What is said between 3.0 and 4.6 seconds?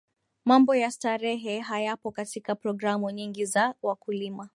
nyingi za wakulima